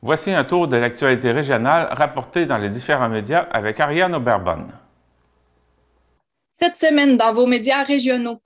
[0.00, 4.72] Voici un tour de l'actualité régionale rapportée dans les différents médias avec Ariane Auberbonne.
[6.52, 8.40] Cette semaine, dans vos médias régionaux,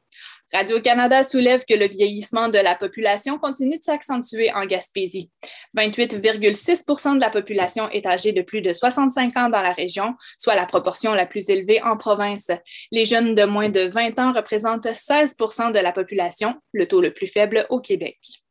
[0.54, 5.30] Radio-Canada soulève que le vieillissement de la population continue de s'accentuer en Gaspésie.
[5.76, 10.54] 28,6% de la population est âgée de plus de 65 ans dans la région, soit
[10.54, 12.50] la proportion la plus élevée en province.
[12.90, 17.14] Les jeunes de moins de 20 ans représentent 16% de la population, le taux le
[17.14, 18.41] plus faible au Québec.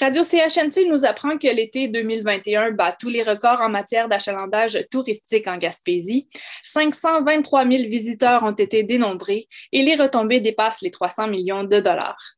[0.00, 5.46] Radio CHNC nous apprend que l'été 2021 bat tous les records en matière d'achalandage touristique
[5.46, 6.28] en Gaspésie.
[6.64, 12.34] 523 000 visiteurs ont été dénombrés et les retombées dépassent les 300 millions de dollars.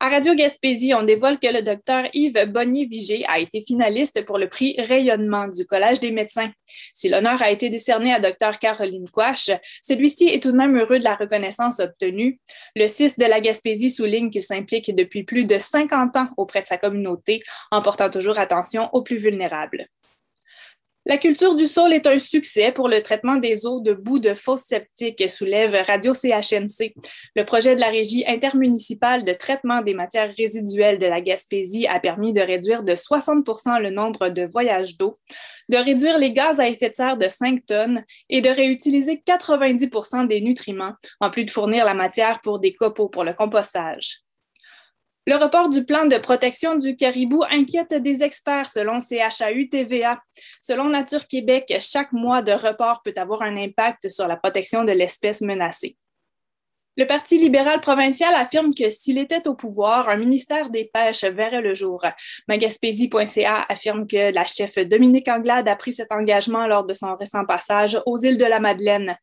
[0.00, 4.48] À Radio Gaspésie, on dévoile que le docteur Yves Bonnier-Vigé a été finaliste pour le
[4.48, 6.52] prix Rayonnement du Collège des médecins.
[6.94, 9.50] Si l'honneur a été décerné à docteur Caroline Quash,
[9.82, 12.38] celui-ci est tout de même heureux de la reconnaissance obtenue.
[12.76, 16.68] Le CIS de la Gaspésie souligne qu'il s'implique depuis plus de 50 ans auprès de
[16.68, 19.88] sa communauté, en portant toujours attention aux plus vulnérables.
[21.08, 24.34] La culture du sol est un succès pour le traitement des eaux de boue de
[24.34, 26.92] fosses septiques, soulève Radio CHNC.
[27.34, 31.98] Le projet de la Régie intermunicipale de traitement des matières résiduelles de la Gaspésie a
[31.98, 35.14] permis de réduire de 60% le nombre de voyages d'eau,
[35.70, 40.26] de réduire les gaz à effet de serre de 5 tonnes et de réutiliser 90%
[40.26, 44.27] des nutriments, en plus de fournir la matière pour des copeaux pour le compostage.
[45.28, 50.18] Le report du plan de protection du caribou inquiète des experts selon CHAU-TVA.
[50.62, 54.92] Selon Nature Québec, chaque mois de report peut avoir un impact sur la protection de
[54.92, 55.98] l'espèce menacée.
[56.96, 61.60] Le Parti libéral provincial affirme que s'il était au pouvoir, un ministère des Pêches verrait
[61.60, 62.02] le jour.
[62.48, 67.44] Magaspésie.ca affirme que la chef Dominique Anglade a pris cet engagement lors de son récent
[67.44, 69.14] passage aux îles de la Madeleine.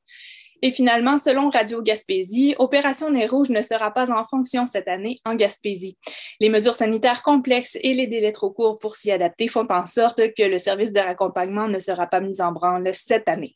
[0.65, 5.19] Et finalement, selon Radio Gaspésie, Opération Nez Rouge ne sera pas en fonction cette année
[5.23, 5.99] en Gaspésie.
[6.39, 10.33] Les mesures sanitaires complexes et les délais trop courts pour s'y adapter font en sorte
[10.33, 13.55] que le service de raccompagnement ne sera pas mis en branle cette année.